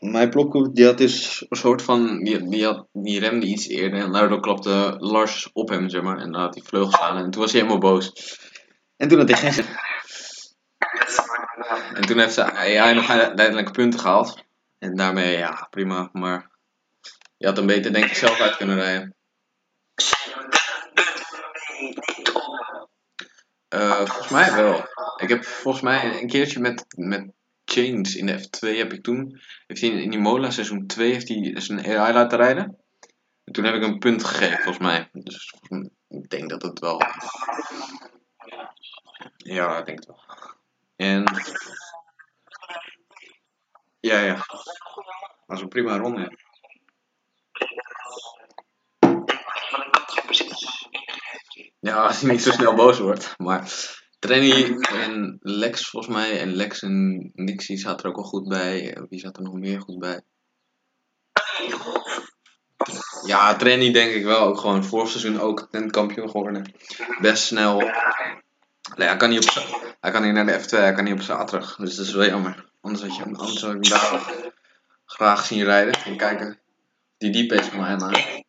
mijn 0.00 0.30
blokhoek 0.30 0.74
die 0.74 0.84
had 0.84 0.98
dus 0.98 1.46
een 1.48 1.56
soort 1.56 1.82
van. 1.82 2.24
Die, 2.24 2.48
die, 2.48 2.64
had, 2.64 2.86
die 2.92 3.20
remde 3.20 3.46
iets 3.46 3.68
eerder 3.68 4.00
en 4.00 4.12
daardoor 4.12 4.40
klapte 4.40 4.94
Lars 4.98 5.50
op 5.52 5.68
hem, 5.68 5.88
zeg 5.88 6.02
maar. 6.02 6.18
En 6.18 6.32
dan 6.32 6.40
had 6.40 6.54
hij 6.54 6.64
vleugels 6.64 7.00
aan 7.00 7.16
en 7.16 7.30
toen 7.30 7.40
was 7.40 7.52
hij 7.52 7.60
helemaal 7.60 7.80
boos. 7.80 8.38
En 8.96 9.08
toen 9.08 9.18
had 9.18 9.28
hij 9.28 9.50
geen. 9.50 9.64
En 11.94 12.02
toen 12.02 12.18
heeft 12.18 12.36
hij, 12.36 12.74
hij 12.74 12.92
nog 12.92 13.08
uiteindelijk 13.08 13.72
punten 13.72 14.00
gehaald. 14.00 14.44
En 14.78 14.94
daarmee, 14.96 15.38
ja, 15.38 15.66
prima. 15.70 16.08
Maar 16.12 16.50
je 17.36 17.46
had 17.46 17.56
hem 17.56 17.66
beter, 17.66 17.92
denk 17.92 18.04
ik, 18.04 18.14
zelf 18.14 18.40
uit 18.40 18.56
kunnen 18.56 18.76
rijden. 18.76 19.14
Eh, 23.68 23.96
volgens 23.96 24.28
mij 24.28 24.52
wel. 24.52 24.84
Ik 25.16 25.28
heb 25.28 25.44
volgens 25.44 25.82
mij 25.82 26.20
een 26.20 26.28
keertje 26.28 26.60
met, 26.60 26.84
met 26.96 27.32
Chains 27.72 28.16
in 28.16 28.26
de 28.26 28.38
F2 28.38 28.76
heb 28.76 28.92
ik 28.92 29.02
toen. 29.02 29.40
Heeft 29.66 29.80
hij 29.80 29.90
in 29.90 30.12
Imola 30.12 30.50
seizoen 30.50 30.86
2 30.86 31.12
heeft 31.12 31.28
hij 31.28 31.60
zijn 31.60 31.86
AI 31.86 32.12
laten 32.12 32.38
rijden. 32.38 32.78
En 33.44 33.52
toen 33.52 33.64
heb 33.64 33.74
ik 33.74 33.82
een 33.82 33.98
punt 33.98 34.24
gegeven, 34.24 34.62
volgens 34.62 34.86
mij. 34.86 35.08
Dus 35.12 35.54
ik 36.08 36.30
denk 36.30 36.50
dat 36.50 36.62
het 36.62 36.78
wel. 36.78 37.02
Ja, 39.36 39.78
ik 39.78 39.86
denk 39.86 39.98
het 39.98 40.06
wel. 40.06 40.20
En. 40.96 41.24
Ja, 44.00 44.18
ja. 44.20 44.34
Dat 44.34 45.44
was 45.46 45.60
een 45.60 45.68
prima 45.68 45.96
ronde. 45.96 46.38
Ja, 51.80 52.06
als 52.06 52.20
hij 52.20 52.30
niet 52.30 52.42
zo 52.42 52.50
snel 52.50 52.74
boos 52.74 52.98
wordt. 52.98 53.34
Maar 53.38 53.72
Trenny 54.20 54.76
en 54.80 55.38
Lex 55.40 55.88
volgens 55.88 56.14
mij. 56.14 56.40
En 56.40 56.54
Lex 56.54 56.82
en 56.82 57.30
Nixie 57.34 57.78
zaten 57.78 58.04
er 58.04 58.10
ook 58.10 58.16
wel 58.16 58.24
goed 58.24 58.48
bij. 58.48 58.94
Eh, 58.94 59.02
Wie 59.08 59.20
zat 59.20 59.36
er 59.36 59.42
nog 59.42 59.54
meer 59.54 59.80
goed 59.80 59.98
bij? 59.98 60.20
Ja, 63.26 63.56
Trenny 63.56 63.92
denk 63.92 64.12
ik 64.12 64.24
wel. 64.24 64.40
Ook 64.40 64.58
gewoon 64.58 64.84
vorig 64.84 65.08
seizoen 65.08 65.40
ook 65.40 65.68
een 65.70 65.90
kampioen 65.90 66.30
geworden. 66.30 66.72
Best 67.20 67.44
snel. 67.44 67.78
Nee, 68.96 69.08
hij 69.08 69.16
kan 69.16 69.30
niet 69.30 69.56
op 69.56 69.64
Hij 70.00 70.10
kan 70.10 70.22
niet 70.22 70.32
naar 70.32 70.46
de 70.46 70.60
F2, 70.60 70.68
hij 70.68 70.92
kan 70.92 71.04
niet 71.04 71.12
op 71.12 71.20
zaterdag. 71.20 71.76
Dus 71.76 71.96
dat 71.96 72.06
is 72.06 72.12
wel 72.12 72.26
jammer. 72.26 72.70
Anders 72.80 73.02
had 73.02 73.16
je 73.16 73.24
anders 73.24 73.60
had 73.60 73.74
ik 73.74 73.84
hem 73.84 73.98
daar 74.00 74.52
graag 75.04 75.44
zien 75.44 75.64
rijden. 75.64 75.94
En 76.04 76.16
kijken 76.16 76.58
die 77.18 77.30
die 77.30 77.46
pace 77.46 77.70
van 77.70 77.98
mij. 77.98 78.39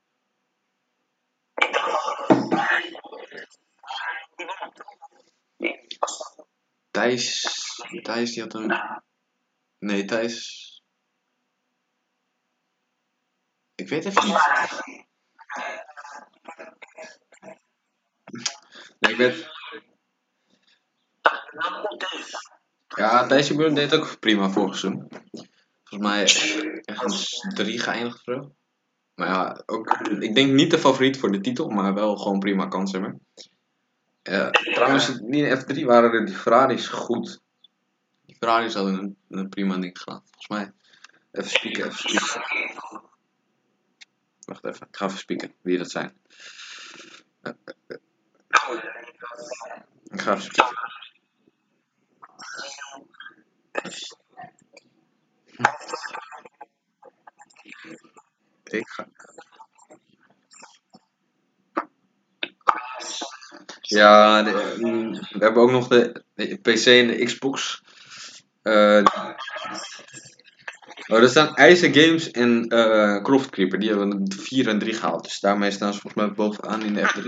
Thijs. 6.92 7.56
Thijs 8.02 8.34
die 8.34 8.42
had 8.42 8.54
een. 8.54 9.02
Nee, 9.80 10.06
Thijs. 10.06 10.70
Ik 13.76 13.90
weet 13.90 14.06
even 14.06 14.26
niet. 14.26 14.38
Nee, 19.00 19.12
ik 19.12 19.18
weet. 19.18 19.50
Ja, 22.88 23.28
Thijs 23.28 23.56
Buren 23.56 23.74
deed 23.74 23.94
ook 23.96 24.20
prima 24.20 24.50
vorig 24.50 24.78
seizoen. 24.78 25.08
Volgens 25.84 26.10
mij 26.10 26.22
ergens 26.86 27.40
drie 27.54 27.80
geëindigd 27.80 28.16
of 28.16 28.22
zo. 28.24 28.56
Maar 29.16 29.28
ja, 29.28 29.64
ook, 29.66 29.90
ik 30.20 30.36
denk 30.36 30.52
niet 30.52 30.72
de 30.72 30.80
favoriet 30.80 31.20
voor 31.20 31.32
de 31.32 31.40
titel, 31.40 31.70
maar 31.70 31.94
wel 31.94 32.16
gewoon 32.16 32.40
prima 32.40 32.68
kans 32.68 32.92
Eh, 34.22 34.50
trouwens, 34.50 35.10
in 35.10 35.58
F3 35.58 35.86
waren 35.86 36.26
die 36.26 36.36
Ferraris 36.36 36.88
goed. 36.88 37.42
Die 38.26 38.36
Ferraris 38.36 38.74
hadden 38.74 38.98
een, 38.98 39.18
een 39.30 39.50
prima 39.50 39.78
ding 39.78 39.98
gedaan. 39.98 40.22
Volgens 40.26 40.48
mij. 40.48 40.74
Even 41.32 41.50
spieken, 41.50 41.86
even 41.86 41.98
spieken. 41.98 43.10
Wacht 44.46 44.66
even, 44.66 44.88
ik 44.88 44.96
ga 44.96 45.06
even 45.06 45.18
spieken 45.18 45.54
wie 45.62 45.78
dat 45.78 45.92
zijn. 45.92 46.18
Ik 50.04 50.22
ga 50.22 50.32
even 50.32 50.42
spieken. 50.42 50.80
Ik 58.64 58.88
ga. 58.88 59.08
Ja, 63.92 64.42
mm, 64.78 65.12
we 65.12 65.40
hebben 65.40 65.62
ook 65.62 65.72
nog 65.72 65.88
de, 65.88 66.24
PC 66.62 66.86
en 66.86 67.08
de 67.08 67.24
Xbox. 67.26 67.82
Eh 68.62 69.04
oh, 71.08 71.22
er 71.22 71.30
staan 71.30 71.56
IJzer 71.56 71.94
Games 71.94 72.32
en 72.32 72.68
eh 72.68 73.24
Croft 73.24 73.50
Creeper. 73.50 73.80
Die 73.80 73.90
hebben 73.90 74.34
4 74.40 74.68
en 74.68 74.80
3 74.80 74.94
gehaald. 74.94 75.24
Dus 75.24 75.40
daarmee 75.40 75.72
staan 75.72 75.94
ze 75.94 76.00
volgens 76.00 76.24
mij 76.24 76.34
bovenaan 76.34 76.84
in 76.84 76.94
de 76.94 77.02
F3. 77.02 77.28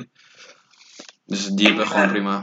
Dus 1.26 1.46
die 1.46 1.68
hebben 1.68 1.88
gewoon 1.88 2.10
prima. 2.10 2.40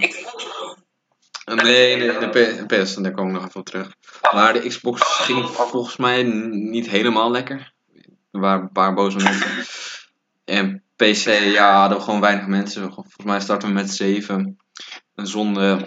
Nee, 1.44 1.96
nee, 1.96 2.18
de 2.18 2.64
PS, 2.66 2.94
daar 2.94 3.12
kom 3.12 3.26
ik 3.26 3.32
nog 3.32 3.46
even 3.46 3.60
op 3.60 3.66
terug. 3.66 3.94
Maar 4.32 4.52
de 4.52 4.68
Xbox 4.68 5.02
ging 5.02 5.48
volgens 5.48 5.96
mij 5.96 6.22
niet 6.22 6.88
helemaal 6.88 7.30
lekker. 7.30 7.72
Er 8.30 8.40
waren 8.40 8.62
een 8.62 8.72
paar 8.72 8.94
boze 8.94 9.16
mensen. 9.16 9.64
En 10.50 10.82
PC, 10.96 11.26
ja, 11.26 11.80
hadden 11.80 12.02
gewoon 12.02 12.20
weinig 12.20 12.46
mensen. 12.46 12.92
Volgens 12.92 13.24
mij 13.24 13.40
starten 13.40 13.68
we 13.68 13.74
met 13.74 13.90
7. 13.90 14.58
Een 15.14 15.26
zonde. 15.26 15.84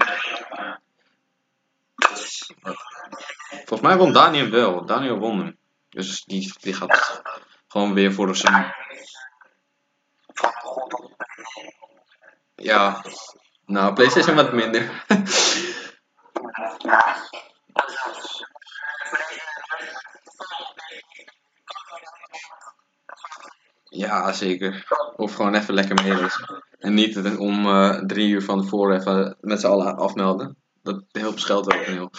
Volgens 3.49 3.81
mij 3.81 3.97
won 3.97 4.13
Daniel 4.13 4.49
wel. 4.49 4.85
Daniel 4.85 5.17
won 5.17 5.39
hem. 5.39 5.57
Dus 5.89 6.23
die, 6.23 6.53
die 6.59 6.73
gaat 6.73 7.21
gewoon 7.67 7.93
weer 7.93 8.13
voor 8.13 8.27
de 8.27 8.33
zon. 8.33 8.73
Ja. 12.55 13.05
Nou, 13.65 13.93
PlayStation 13.93 14.35
wat 14.35 14.53
minder. 14.53 15.03
ja, 23.93 24.31
zeker. 24.31 24.85
Of 25.15 25.33
gewoon 25.35 25.55
even 25.55 25.73
lekker 25.73 26.03
meelezen. 26.03 26.63
En 26.79 26.93
niet 26.93 27.37
om 27.37 27.65
eh, 27.65 27.99
drie 27.99 28.29
uur 28.29 28.41
van 28.41 28.61
tevoren 28.61 28.99
even 28.99 29.37
met 29.41 29.59
z'n 29.59 29.67
allen 29.67 29.97
afmelden. 29.97 30.55
Dat 30.83 31.03
helpt 31.11 31.39
scheelt 31.39 31.73
ook 31.73 31.81
heel. 31.81 32.11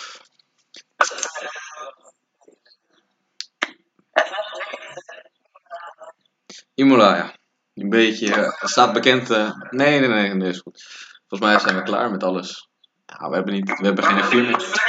Imola, 6.75 7.17
ja. 7.17 7.37
Een 7.75 7.89
beetje, 7.89 8.35
eh, 8.35 8.69
staat 8.69 8.93
bekend. 8.93 9.31
eh, 9.31 9.51
nee, 9.71 10.01
nee, 10.01 10.09
nee, 10.09 10.35
nee, 10.35 10.49
is 10.49 10.61
goed. 10.61 10.83
Volgens 11.29 11.51
mij 11.51 11.59
zijn 11.59 11.77
we 11.77 11.83
klaar 11.83 12.11
met 12.11 12.23
alles. 12.23 12.69
Ja, 13.07 13.29
we 13.29 13.35
hebben, 13.35 13.55
niet, 13.55 13.79
we 13.79 13.87
hebben 13.87 14.05
geen 14.05 14.47
meer. 14.47 14.83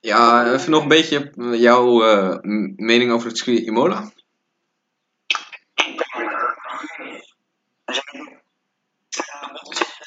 Ja, 0.00 0.52
even 0.52 0.70
nog 0.70 0.82
een 0.82 0.88
beetje 0.88 1.32
jouw 1.58 1.98
mening 2.76 3.12
over 3.12 3.28
het 3.28 3.36
circuit 3.36 3.66
Imola. 3.66 4.10
We 7.84 7.92
zijn 7.92 8.42
eh, 9.40 9.62
bocht 9.62 10.00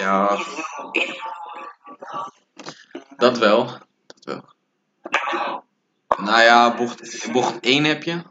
Ja, 0.00 0.38
dat 3.16 3.38
wel. 3.38 3.64
Dat 4.06 4.24
wel. 4.24 4.44
Nou 6.16 6.42
ja, 6.42 6.76
bocht, 6.76 7.28
bocht 7.32 7.60
1 7.60 7.84
heb 7.84 8.02
je. 8.02 8.22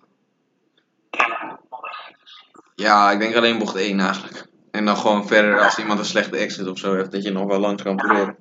Ja, 2.75 3.11
ik 3.11 3.19
denk 3.19 3.35
alleen 3.35 3.57
bocht 3.57 3.75
1 3.75 3.99
eigenlijk. 3.99 4.47
En 4.71 4.85
dan 4.85 4.97
gewoon 4.97 5.27
verder 5.27 5.63
als 5.63 5.77
iemand 5.77 5.99
een 5.99 6.05
slechte 6.05 6.37
exit 6.37 6.67
of 6.67 6.77
zo 6.77 6.95
heeft, 6.95 7.11
dat 7.11 7.23
je 7.23 7.31
nog 7.31 7.45
wel 7.45 7.59
langs 7.59 7.83
kan 7.83 7.95
proberen. 7.95 8.37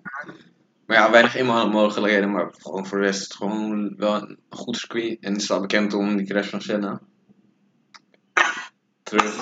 Maar 0.87 0.97
ja, 0.97 1.11
weinig 1.11 1.35
eenmaal 1.35 1.69
mogelijkheden, 1.69 2.31
maar 2.31 2.51
gewoon 2.59 2.87
voor 2.87 2.99
de 2.99 3.05
rest 3.05 3.21
is 3.21 3.25
het 3.25 3.35
gewoon 3.35 3.97
wel 3.97 4.15
een 4.15 4.39
goed 4.51 4.77
circuit. 4.77 5.19
En 5.21 5.33
het 5.33 5.43
staat 5.43 5.61
bekend 5.61 5.95
om 5.95 6.17
die 6.17 6.27
crash 6.27 6.49
van 6.49 6.61
Senna. 6.61 7.01
Terug. 9.03 9.41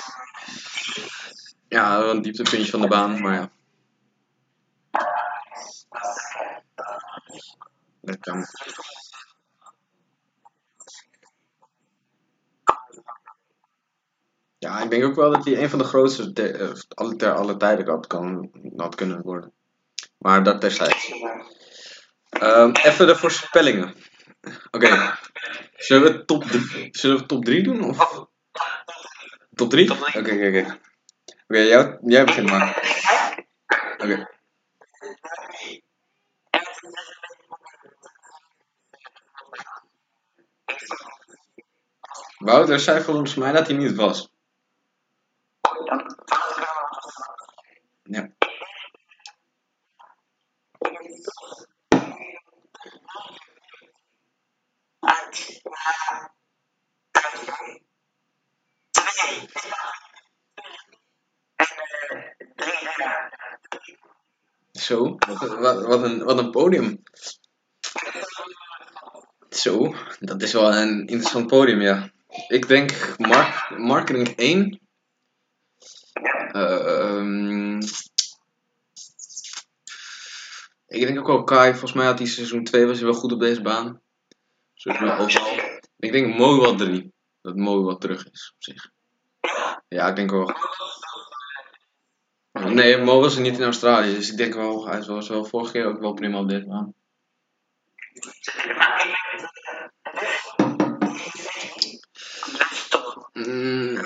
Ja, 1.67 1.99
wel 1.99 2.09
een 2.09 2.21
dieptepuntje 2.21 2.71
van 2.71 2.81
de 2.81 2.87
baan, 2.87 3.21
maar 3.21 3.33
ja. 3.33 3.49
Dat 8.07 8.19
kan. 8.19 8.45
Ja, 14.57 14.81
ik 14.83 14.89
denk 14.89 15.03
ook 15.03 15.15
wel 15.15 15.31
dat 15.31 15.45
hij 15.45 15.61
een 15.63 15.69
van 15.69 15.79
de 15.79 15.85
grootste 15.85 16.33
ter, 16.33 16.61
eh, 16.61 16.73
alle- 16.89 17.15
ter 17.15 17.31
alle 17.33 17.57
tijden 17.57 17.87
had, 17.87 18.07
kan, 18.07 18.51
had 18.75 18.95
kunnen 18.95 19.21
worden. 19.21 19.53
Maar 20.17 20.43
dat 20.43 20.61
terzijde. 20.61 20.95
Ehm, 22.29 22.71
even 22.75 23.07
de 23.07 23.15
voorspellingen. 23.15 23.95
Oké. 24.71 25.17
Zullen 25.75 26.11
we 26.11 26.25
top 26.25 26.43
3 26.43 26.89
Zullen 26.91 27.17
we 27.17 27.25
top 27.25 27.45
3 27.45 27.63
doen? 27.63 27.83
Of? 27.83 28.25
Top 29.55 29.69
3? 29.69 29.91
Oké, 29.91 30.07
oké, 30.17 30.47
oké. 30.47 30.79
Oké, 31.47 31.59
jij 32.01 32.25
begint 32.25 32.49
maar. 32.49 32.67
Oké. 33.97 34.36
Wouter 42.37 42.79
zei 42.79 43.01
volgens 43.03 43.35
mij 43.35 43.51
dat 43.51 43.67
hij 43.67 43.75
niet 43.75 43.95
was. 43.95 44.29
Ja. 48.03 48.29
Zo, 64.71 65.17
wat, 65.17 65.37
wat, 65.39 65.85
wat, 65.85 66.03
een, 66.03 66.23
wat 66.23 66.37
een 66.37 66.51
podium. 66.51 67.03
Zo, 69.49 69.95
dat 70.19 70.41
is 70.41 70.53
wel 70.53 70.75
een 70.75 71.07
interessant 71.07 71.47
podium, 71.47 71.81
ja. 71.81 72.15
Ik 72.47 72.67
denk 72.67 73.17
Mark, 73.17 73.77
Mark 73.77 74.07
denk 74.07 74.27
1. 74.27 74.79
Ehm, 76.51 77.77
ik 80.87 81.07
denk 81.07 81.19
ook 81.19 81.27
wel 81.27 81.43
Kai. 81.43 81.71
Volgens 81.71 81.93
mij 81.93 82.05
had 82.05 82.17
hij 82.17 82.27
seizoen 82.27 82.63
2 82.63 82.85
was 82.85 82.97
hij 82.97 83.05
wel 83.05 83.19
goed 83.19 83.31
op 83.31 83.39
deze 83.39 83.61
baan. 83.61 84.01
Zoals 84.73 84.99
mij 84.99 85.17
overal. 85.17 85.59
Ik 85.99 86.11
denk 86.11 86.37
Mo 86.37 86.61
wel 86.61 86.75
3. 86.75 87.13
Dat 87.41 87.55
Mo 87.55 87.85
wel 87.85 87.97
terug 87.97 88.29
is 88.31 88.53
op 88.55 88.63
zich. 88.63 88.91
Ja, 89.87 90.07
ik 90.07 90.15
denk 90.15 90.31
wel. 90.31 90.55
Nee, 92.51 92.97
Mo 92.97 93.19
was 93.19 93.35
er 93.35 93.41
niet 93.41 93.57
in 93.57 93.63
Australië, 93.63 94.13
dus 94.13 94.31
ik 94.31 94.37
denk 94.37 94.53
wel, 94.53 94.87
hij 94.87 95.01
was 95.01 95.29
wel 95.29 95.45
vorige 95.45 95.71
keer 95.71 95.85
ook 95.85 95.99
wel 95.99 96.13
prima 96.13 96.39
op 96.39 96.49
deze 96.49 96.65
baan. 96.65 96.93
Mm, 103.47 104.01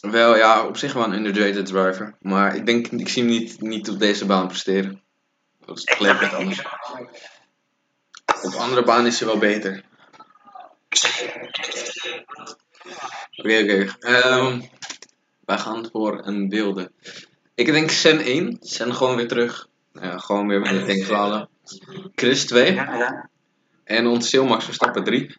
wel, 0.00 0.36
ja, 0.36 0.66
op 0.66 0.76
zich 0.76 0.92
wel 0.92 1.04
een 1.04 1.12
underrated 1.12 1.66
driver. 1.66 2.14
Maar 2.20 2.56
ik 2.56 2.66
denk, 2.66 2.86
ik 2.86 3.08
zie 3.08 3.22
hem 3.22 3.32
niet, 3.32 3.60
niet 3.60 3.88
op 3.88 3.98
deze 3.98 4.26
baan 4.26 4.46
presteren. 4.46 5.02
Dat 5.66 5.78
is 5.78 5.84
toch 5.84 5.98
lekker 5.98 6.34
anders. 6.34 6.62
Op 8.42 8.52
andere 8.52 8.82
banen 8.82 9.06
is 9.06 9.18
hij 9.18 9.28
wel 9.28 9.38
beter. 9.38 9.84
Oké, 13.36 13.62
oké. 13.62 13.86
Ehm, 13.98 14.60
wij 15.44 15.58
gaan 15.58 15.88
voor 15.92 16.26
een 16.26 16.48
wilde. 16.48 16.92
Ik 17.54 17.66
denk 17.66 17.90
Sen 17.90 18.20
1. 18.20 18.56
Sen 18.60 18.94
gewoon 18.94 19.16
weer 19.16 19.28
terug. 19.28 19.68
Ja, 19.92 20.18
gewoon 20.18 20.48
weer 20.48 20.60
met 20.60 20.70
de 20.70 20.84
tankzalen. 20.84 21.48
Chris 22.14 22.46
2. 22.46 22.80
En 23.84 24.06
ons 24.06 24.28
Silmax 24.28 24.64
Verstappen 24.64 25.04
3. 25.04 25.36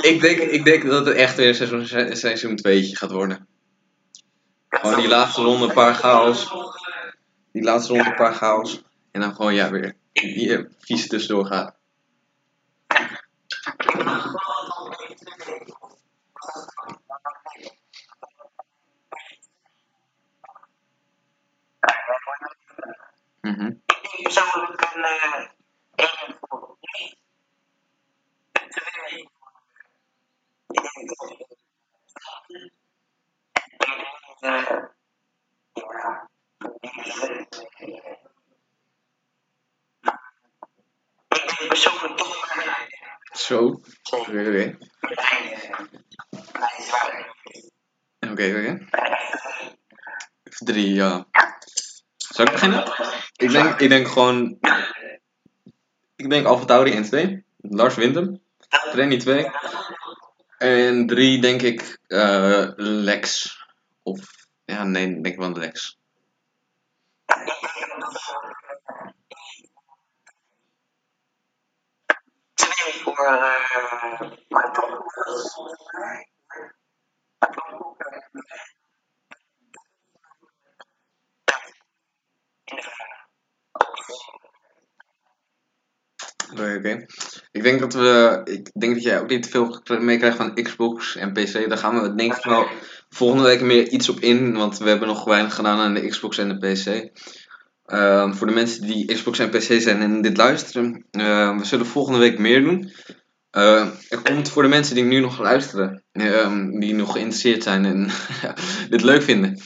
Ik 0.00 0.20
denk, 0.20 0.38
ik 0.38 0.64
denk 0.64 0.86
dat 0.86 1.06
het 1.06 1.16
echt 1.16 1.36
weer 1.36 1.54
seizoen, 1.54 1.86
seizoen 2.16 2.56
2 2.56 2.96
gaat 2.96 3.10
worden. 3.10 3.48
Gewoon 4.68 5.00
die 5.00 5.08
laatste 5.08 5.42
ronde 5.42 5.66
een 5.66 5.72
paar 5.72 5.94
chaos. 5.94 6.52
Die 7.52 7.62
laatste 7.62 7.92
ronde 7.92 8.08
een 8.08 8.16
paar 8.16 8.34
chaos. 8.34 8.82
En 9.10 9.20
dan 9.20 9.34
gewoon 9.34 9.54
ja, 9.54 9.70
weer 9.70 9.96
die 10.12 10.56
eh, 10.56 10.64
vies 10.78 11.06
tussendoor 11.08 11.46
gaat. 11.46 11.78
Mhm. 23.40 23.72
persoonlijk 24.22 24.92
een 24.94 25.04
eh, 25.04 25.48
één 25.94 26.36
voor 26.40 26.76
drie. 26.80 27.18
Twee. 28.52 29.30
Ik 30.66 30.82
denk 30.82 30.82
dat 30.82 30.82
eh, 30.82 30.82
ja, 30.82 30.82
ik 30.82 30.82
denk 30.82 30.89
persoonlijk 30.89 30.89
toch 42.16 42.54
maar 42.56 42.88
Zo. 43.32 43.80
Oké, 44.10 44.30
oké. 44.30 44.78
Oké, 48.30 48.44
oké. 48.56 48.88
Drie, 50.42 50.94
ja. 50.94 51.26
Zal 52.16 52.44
ik 52.44 52.52
beginnen? 52.52 52.84
Ik 53.36 53.50
denk, 53.50 53.80
ik 53.80 53.88
denk 53.88 54.08
gewoon... 54.08 54.58
Ik 56.16 56.30
denk 56.30 56.46
Alfa 56.46 56.64
Tauri 56.64 56.92
1, 56.92 57.02
2. 57.02 57.44
Lars 57.56 57.94
hem. 57.94 58.42
Rennie 58.92 59.18
2. 59.18 59.50
En 60.60 61.06
3 61.06 61.40
denk 61.40 61.62
ik 61.62 61.98
eh, 62.06 62.68
Lex. 62.76 63.56
Of... 64.02 64.20
Ja, 64.64 64.84
nee, 64.84 65.08
ik 65.08 65.24
denk 65.24 65.38
wel 65.38 65.52
Lex. 65.52 65.98
Twee 72.54 73.02
voor 73.02 73.26
eh 73.26 73.60
Oké. 86.52 87.06
Ik 87.50 87.62
denk 87.62 87.80
dat 87.80 87.94
we. 87.94 88.40
Ik 88.44 88.70
denk 88.80 88.94
dat 88.94 89.02
jij 89.02 89.20
ook 89.20 89.28
niet 89.28 89.42
te 89.42 89.48
veel 89.48 89.80
meekrijgt 90.00 90.36
van 90.36 90.54
Xbox 90.54 91.16
en 91.16 91.32
PC. 91.32 91.68
Daar 91.68 91.78
gaan 91.78 92.02
we 92.02 92.14
denk 92.14 92.34
ik 92.34 92.44
wel 92.44 92.66
volgende 93.08 93.44
week 93.44 93.60
meer 93.60 93.88
iets 93.88 94.08
op 94.08 94.20
in. 94.20 94.52
Want 94.56 94.78
we 94.78 94.88
hebben 94.88 95.08
nog 95.08 95.24
weinig 95.24 95.54
gedaan 95.54 95.78
aan 95.78 95.94
de 95.94 96.08
Xbox 96.08 96.38
en 96.38 96.48
de 96.48 96.72
PC. 96.72 97.10
Ehm, 97.86 98.32
voor 98.32 98.46
de 98.46 98.52
mensen 98.52 98.86
die 98.86 99.14
Xbox 99.14 99.38
en 99.38 99.50
PC 99.50 99.80
zijn 99.80 100.00
en 100.00 100.22
dit 100.22 100.36
luisteren. 100.36 101.04
ehm, 101.10 101.58
we 101.58 101.64
zullen 101.64 101.86
volgende 101.86 102.18
week 102.18 102.38
meer 102.38 102.62
doen. 102.62 102.92
Ehm, 103.50 103.88
er 104.08 104.18
komt 104.22 104.48
voor 104.48 104.62
de 104.62 104.68
mensen 104.68 104.94
die 104.94 105.04
nu 105.04 105.20
nog 105.20 105.38
luisteren. 105.38 106.02
die 106.78 106.94
nog 106.94 107.12
geïnteresseerd 107.12 107.62
zijn 107.62 107.84
en 107.84 108.10
dit 108.90 109.02
leuk 109.02 109.22
vinden. 109.22 109.60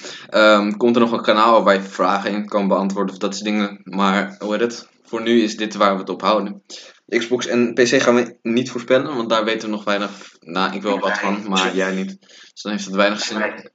komt 0.76 0.96
er 0.96 1.02
nog 1.02 1.12
een 1.12 1.22
kanaal 1.22 1.64
waar 1.64 1.74
je 1.74 1.80
vragen 1.82 2.30
in 2.30 2.48
kan 2.48 2.68
beantwoorden 2.68 3.14
of 3.14 3.20
dat 3.20 3.34
soort 3.34 3.44
dingen. 3.44 3.80
Maar 3.84 4.36
hoe 4.38 4.52
heet 4.52 4.60
het? 4.60 4.92
Voor 5.06 5.22
nu 5.22 5.42
is 5.42 5.56
dit 5.56 5.74
waar 5.74 5.92
we 5.92 5.98
het 5.98 6.08
op 6.08 6.20
houden. 6.20 6.62
Xbox 7.06 7.46
en 7.46 7.74
PC 7.74 8.02
gaan 8.02 8.14
we 8.14 8.38
niet 8.42 8.70
voorspellen, 8.70 9.16
want 9.16 9.28
daar 9.28 9.44
weten 9.44 9.68
we 9.68 9.74
nog 9.74 9.84
weinig. 9.84 10.36
Nou, 10.40 10.74
ik 10.74 10.82
wel 10.82 10.98
wat 10.98 11.18
van, 11.18 11.48
maar 11.48 11.74
jij 11.74 11.92
niet. 11.94 12.20
Dus 12.20 12.62
dan 12.62 12.72
heeft 12.72 12.84
het 12.84 12.94
weinig 12.94 13.20
zin. 13.20 13.70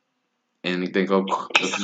En 0.61 0.81
ik 0.81 0.93
denk 0.93 1.11
ook 1.11 1.27
dat. 1.27 1.77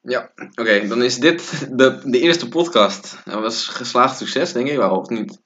Ja. 0.00 0.32
Oké, 0.54 0.86
dan 0.88 1.02
is 1.02 1.16
dit 1.16 1.68
de, 1.78 2.00
de 2.04 2.20
eerste 2.20 2.48
podcast. 2.48 3.16
Dat 3.24 3.40
was 3.40 3.66
geslaagd 3.66 4.16
succes, 4.16 4.52
denk 4.52 4.68
ik 4.68 4.76
wel, 4.76 4.98
of 4.98 5.08
niet? 5.08 5.42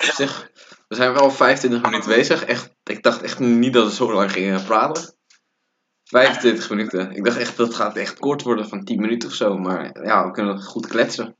Zich, 0.00 0.50
we 0.88 0.94
zijn 0.94 1.12
wel 1.12 1.30
25 1.30 1.82
minuten 1.82 2.08
bezig. 2.08 2.44
Echt, 2.44 2.74
ik 2.84 3.02
dacht 3.02 3.22
echt 3.22 3.38
niet 3.38 3.72
dat 3.72 3.86
we 3.86 3.94
zo 3.94 4.12
lang 4.12 4.32
gingen 4.32 4.64
praten. 4.64 5.14
25 6.04 6.70
minuten. 6.70 7.12
Ik 7.12 7.24
dacht 7.24 7.36
echt 7.36 7.56
dat 7.56 7.66
het 7.66 7.76
gaat 7.76 7.96
echt 7.96 8.18
kort 8.18 8.42
worden 8.42 8.68
van 8.68 8.84
10 8.84 9.00
minuten 9.00 9.28
of 9.28 9.34
zo. 9.34 9.58
Maar 9.58 10.04
ja, 10.04 10.26
we 10.26 10.30
kunnen 10.30 10.62
goed 10.62 10.86
kletsen. 10.86 11.36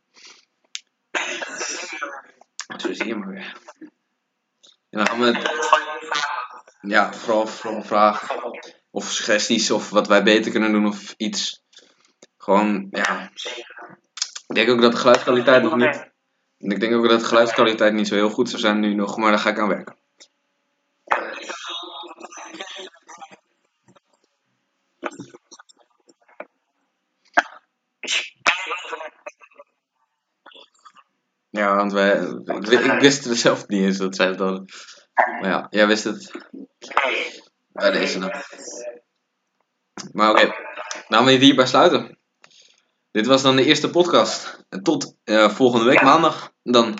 Zo 2.77 2.93
zie 2.93 3.07
je 3.07 3.17
maar 3.17 3.29
weer. 3.29 3.57
En 4.91 4.99
dan 4.99 5.07
gaan 5.07 5.21
we, 5.21 5.59
ja, 6.81 7.13
vooral, 7.13 7.47
vooral 7.47 7.83
vragen 7.83 8.29
of 8.91 9.11
suggesties 9.11 9.71
of 9.71 9.91
wat 9.91 10.07
wij 10.07 10.23
beter 10.23 10.51
kunnen 10.51 10.73
doen 10.73 10.87
of 10.87 11.15
iets. 11.17 11.63
Gewoon, 12.37 12.87
ja. 12.91 13.31
Ik 14.47 14.55
denk 14.55 14.71
ook 14.71 14.81
dat 14.81 14.93
de 14.93 14.99
geluidskwaliteit 14.99 15.63
nog 15.63 15.77
niet. 15.77 16.10
Ik 16.61 16.81
denk 16.81 16.95
ook 16.95 17.09
dat 17.09 17.21
de 17.21 17.27
geluidskwaliteit 17.27 17.93
niet 17.93 18.09
zo 18.09 18.15
heel 18.15 18.31
goed 18.31 18.49
zou 18.49 18.61
zijn 18.61 18.81
nu 18.81 18.95
nog, 18.95 19.17
maar 19.17 19.31
daar 19.31 19.41
ga 19.41 19.51
ik 19.51 19.59
aan 19.59 19.69
werken. 19.69 19.97
Ja, 31.51 31.77
want 31.77 31.93
wij, 31.93 32.13
ik, 32.45 32.67
wi- 32.67 32.93
ik 32.93 33.01
wist 33.01 33.25
het 33.25 33.39
zelf 33.39 33.67
niet 33.69 33.83
eens 33.83 33.99
dat 33.99 34.17
zij 34.17 34.27
het. 34.27 34.39
Maar 35.41 35.49
ja, 35.49 35.67
jij 35.71 35.87
wist 35.87 36.05
het. 36.05 36.31
Bij 37.69 37.91
deze 37.91 38.19
dan. 38.19 38.33
Maar 40.13 40.31
oké, 40.31 40.55
nou 41.09 41.25
we 41.25 41.33
het 41.33 41.41
hierbij 41.41 41.67
sluiten. 41.67 42.20
Dit 43.11 43.27
was 43.27 43.43
dan 43.43 43.57
de 43.57 43.65
eerste 43.65 43.91
podcast. 43.91 44.65
En 44.69 44.83
tot 44.83 45.17
eh, 45.25 45.51
volgende 45.51 45.85
week 45.85 46.03
maandag. 46.03 46.53
Dan. 46.63 46.95